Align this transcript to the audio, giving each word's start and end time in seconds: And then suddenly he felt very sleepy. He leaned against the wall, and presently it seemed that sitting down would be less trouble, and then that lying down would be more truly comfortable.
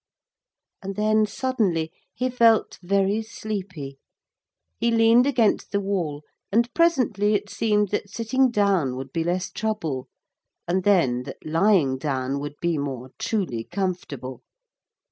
And 0.81 0.95
then 0.95 1.27
suddenly 1.27 1.91
he 2.11 2.31
felt 2.31 2.79
very 2.81 3.21
sleepy. 3.21 3.99
He 4.79 4.89
leaned 4.89 5.27
against 5.27 5.71
the 5.71 5.79
wall, 5.79 6.23
and 6.51 6.73
presently 6.73 7.35
it 7.35 7.51
seemed 7.51 7.89
that 7.89 8.09
sitting 8.09 8.49
down 8.49 8.95
would 8.95 9.13
be 9.13 9.23
less 9.23 9.51
trouble, 9.51 10.07
and 10.67 10.83
then 10.83 11.21
that 11.25 11.45
lying 11.45 11.99
down 11.99 12.39
would 12.39 12.55
be 12.59 12.79
more 12.79 13.11
truly 13.19 13.63
comfortable. 13.63 14.41